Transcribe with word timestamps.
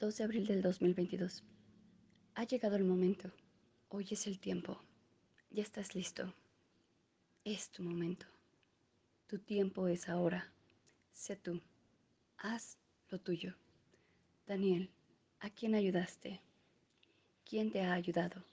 2 0.00 0.16
de 0.16 0.22
abril 0.22 0.46
del 0.46 0.62
2022. 0.62 1.42
Ha 2.36 2.44
llegado 2.44 2.76
el 2.76 2.84
momento. 2.84 3.32
Hoy 3.88 4.06
es 4.12 4.28
el 4.28 4.38
tiempo. 4.38 4.80
Ya 5.50 5.64
estás 5.64 5.96
listo. 5.96 6.32
Es 7.42 7.70
tu 7.70 7.82
momento. 7.82 8.24
Tu 9.26 9.40
tiempo 9.40 9.88
es 9.88 10.08
ahora. 10.08 10.52
Sé 11.12 11.34
tú. 11.34 11.60
Haz 12.36 12.78
lo 13.08 13.18
tuyo. 13.18 13.56
Daniel, 14.46 14.88
¿a 15.40 15.50
quién 15.50 15.74
ayudaste? 15.74 16.42
¿Quién 17.44 17.72
te 17.72 17.80
ha 17.80 17.92
ayudado? 17.92 18.44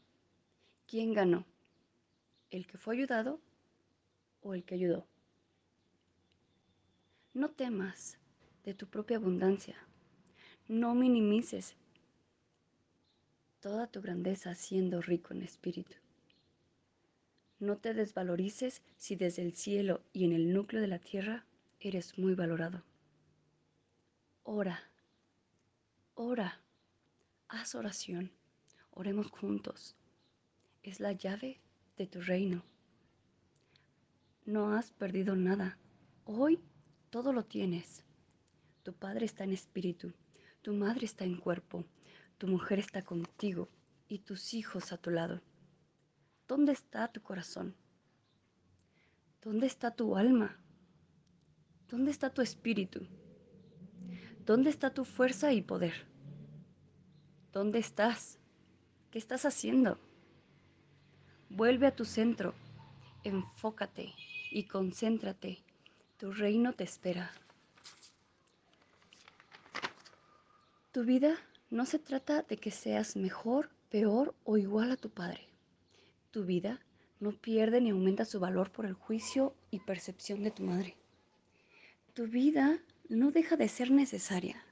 ¿Quién 0.88 1.14
ganó? 1.14 1.46
¿El 2.50 2.66
que 2.66 2.80
fue 2.80 2.96
ayudado 2.96 3.40
o 4.42 4.56
el 4.56 4.64
que 4.64 4.74
ayudó? 4.74 5.06
No 7.36 7.52
temas 7.52 8.18
de 8.64 8.74
tu 8.74 8.88
propia 8.88 9.18
abundancia 9.18 9.78
no 10.68 10.96
minimices 10.96 11.76
toda 13.60 13.86
tu 13.86 14.02
grandeza 14.02 14.56
siendo 14.56 15.00
rico 15.00 15.34
en 15.34 15.44
espíritu. 15.44 15.96
No 17.60 17.78
te 17.78 17.94
desvalorices 17.94 18.82
si 18.98 19.16
desde 19.16 19.44
el 19.44 19.54
cielo 19.54 20.02
y 20.12 20.26
en 20.26 20.34
el 20.34 20.54
núcleo 20.54 20.82
de 20.82 20.88
la 20.88 21.00
tierra 21.00 21.46
eres 21.80 22.18
muy 22.18 22.34
valorado. 22.34 22.84
Ora, 24.44 24.80
ora, 26.16 26.62
haz 27.48 27.76
oración, 27.76 28.32
oremos 28.92 29.30
juntos. 29.30 29.96
Es 30.82 31.00
la 31.00 31.12
llave 31.12 31.60
de 31.98 32.08
tu 32.08 32.22
reino. 32.22 32.64
No 34.46 34.74
has 34.76 34.92
perdido 34.92 35.36
nada. 35.36 35.78
Hoy 36.26 36.60
todo 37.12 37.34
lo 37.34 37.46
tienes. 37.46 38.04
Tu 38.84 38.94
Padre 38.94 39.26
está 39.26 39.44
en 39.44 39.54
espíritu 39.54 40.14
tu 40.66 40.74
madre 40.74 41.06
está 41.06 41.26
en 41.26 41.38
cuerpo, 41.38 41.86
tu 42.40 42.48
mujer 42.48 42.80
está 42.80 43.04
contigo 43.04 43.70
y 44.08 44.18
tus 44.18 44.56
hijos 44.56 44.92
a 44.92 44.98
tu 44.98 45.12
lado. 45.12 45.40
¿Dónde 46.48 46.72
está 46.72 47.08
tu 47.08 47.22
corazón? 47.22 47.76
¿Dónde 49.44 49.68
está 49.68 49.92
tu 49.92 50.18
alma? 50.18 50.58
¿Dónde 51.88 52.10
está 52.10 52.32
tu 52.32 52.42
espíritu? 52.42 53.06
¿Dónde 54.44 54.72
está 54.72 54.92
tu 54.92 55.06
fuerza 55.06 55.54
y 55.54 55.62
poder? 55.62 56.08
¿Dónde 57.54 57.78
estás? 57.78 58.40
¿Qué 59.12 59.20
estás 59.20 59.46
haciendo? 59.46 60.00
Vuelve 61.48 61.86
a 61.86 61.96
tu 61.96 62.06
centro, 62.06 62.56
enfócate 63.24 64.16
y 64.50 64.64
concéntrate. 64.64 65.60
Tu 66.18 66.32
reino 66.32 66.74
te 66.74 66.86
espera. 66.86 67.32
Tu 70.96 71.04
vida 71.04 71.36
no 71.70 71.86
se 71.86 72.00
trata 72.00 72.44
de 72.44 72.56
que 72.56 72.72
seas 72.72 73.18
mejor, 73.18 73.70
peor 73.90 74.34
o 74.46 74.56
igual 74.56 74.94
a 74.94 74.96
tu 74.96 75.10
padre. 75.10 75.50
Tu 76.32 76.46
vida 76.46 76.80
no 77.20 77.34
pierde 77.34 77.82
ni 77.82 77.90
aumenta 77.90 78.24
su 78.24 78.40
valor 78.40 78.72
por 78.72 78.86
el 78.86 78.94
juicio 78.94 79.54
y 79.72 79.80
percepción 79.80 80.42
de 80.42 80.52
tu 80.52 80.64
madre. 80.64 80.96
Tu 82.14 82.28
vida 82.28 82.80
no 83.10 83.32
deja 83.32 83.58
de 83.58 83.68
ser 83.68 83.92
necesaria 83.92 84.64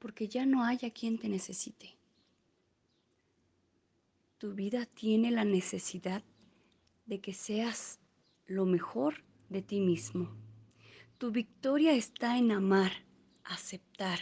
porque 0.00 0.26
ya 0.26 0.46
no 0.46 0.64
hay 0.64 0.80
a 0.82 0.90
quien 0.90 1.16
te 1.16 1.28
necesite. 1.28 1.96
Tu 4.38 4.52
vida 4.52 4.84
tiene 4.84 5.30
la 5.30 5.44
necesidad 5.44 6.24
de 7.04 7.20
que 7.20 7.34
seas 7.34 8.00
lo 8.46 8.66
mejor 8.66 9.22
de 9.48 9.62
ti 9.62 9.78
mismo. 9.78 10.28
Tu 11.18 11.30
victoria 11.30 11.92
está 11.92 12.36
en 12.36 12.50
amar, 12.50 12.90
aceptar, 13.44 14.18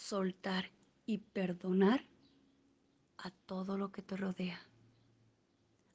soltar 0.00 0.70
y 1.04 1.18
perdonar 1.18 2.06
a 3.18 3.30
todo 3.30 3.76
lo 3.76 3.92
que 3.92 4.00
te 4.00 4.16
rodea. 4.16 4.58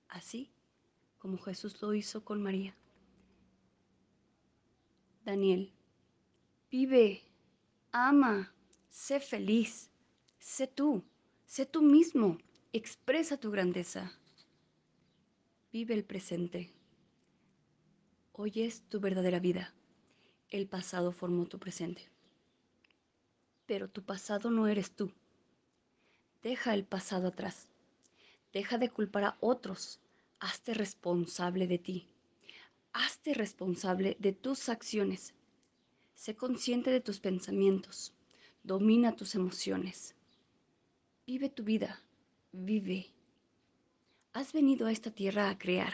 Así 0.08 0.52
como 1.18 1.40
Jesús 1.40 1.82
lo 1.82 1.94
hizo 1.96 2.24
con 2.24 2.42
María. 2.42 2.78
Daniel, 5.26 5.74
vive, 6.70 7.24
ama, 7.92 8.54
sé 8.90 9.20
feliz, 9.20 9.90
sé 10.38 10.68
tú, 10.68 11.04
sé 11.48 11.66
tú 11.66 11.82
mismo, 11.82 12.38
expresa 12.74 13.38
tu 13.38 13.50
grandeza. 13.50 14.12
Vive 15.74 15.96
el 15.96 16.06
presente. 16.06 16.72
Hoy 18.34 18.52
es 18.62 18.84
tu 18.88 19.00
verdadera 19.00 19.40
vida. 19.40 19.74
El 20.50 20.68
pasado 20.68 21.12
formó 21.12 21.48
tu 21.48 21.58
presente. 21.58 22.15
Pero 23.66 23.90
tu 23.90 24.04
pasado 24.04 24.52
no 24.52 24.68
eres 24.68 24.92
tú. 24.92 25.12
Deja 26.44 26.74
el 26.74 26.86
pasado 26.86 27.30
atrás. 27.30 27.68
Deja 28.54 28.78
de 28.78 28.90
culpar 28.90 29.24
a 29.24 29.38
otros. 29.40 30.00
Hazte 30.40 30.74
responsable 30.74 31.66
de 31.68 31.80
ti. 31.80 32.08
Hazte 32.94 33.34
responsable 33.34 34.18
de 34.20 34.34
tus 34.34 34.70
acciones. 34.70 35.34
Sé 36.14 36.36
consciente 36.36 36.92
de 36.92 37.02
tus 37.02 37.20
pensamientos. 37.20 38.14
Domina 38.64 39.16
tus 39.16 39.34
emociones. 39.34 40.16
Vive 41.26 41.50
tu 41.50 41.64
vida. 41.64 42.00
Vive. 42.52 43.08
Has 44.34 44.54
venido 44.54 44.86
a 44.86 44.92
esta 44.92 45.12
tierra 45.12 45.50
a 45.50 45.58
crear, 45.58 45.94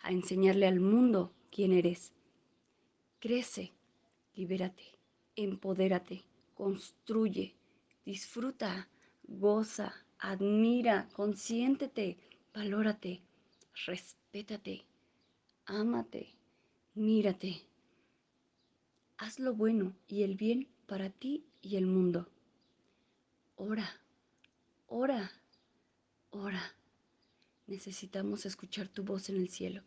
a 0.00 0.10
enseñarle 0.12 0.66
al 0.66 0.80
mundo 0.80 1.34
quién 1.50 1.72
eres. 1.72 2.12
Crece, 3.18 3.72
libérate, 4.34 4.98
empodérate 5.34 6.24
construye, 6.56 7.54
disfruta, 8.04 8.88
goza, 9.22 9.94
admira, 10.18 11.06
consiéntete, 11.12 12.16
valórate, 12.54 13.22
respétate, 13.84 14.86
ámate, 15.66 16.34
mírate. 16.94 17.62
Haz 19.18 19.38
lo 19.38 19.54
bueno 19.54 19.94
y 20.08 20.22
el 20.22 20.34
bien 20.34 20.68
para 20.86 21.10
ti 21.10 21.44
y 21.60 21.76
el 21.76 21.86
mundo. 21.86 22.28
Ora, 23.56 23.88
ora, 24.86 25.30
ora. 26.30 26.74
Necesitamos 27.66 28.46
escuchar 28.46 28.88
tu 28.88 29.02
voz 29.02 29.28
en 29.28 29.36
el 29.36 29.50
cielo. 29.50 29.82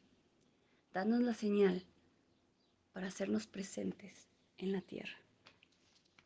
Danos 0.94 1.22
la 1.22 1.34
señal 1.34 1.84
para 2.94 3.08
hacernos 3.08 3.48
presentes 3.48 4.28
en 4.58 4.72
la 4.72 4.82
tierra. 4.82 5.29